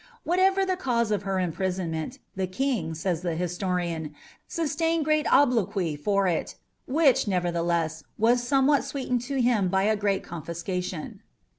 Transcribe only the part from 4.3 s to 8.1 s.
sustained great obloquy for it, "which, nevertheless,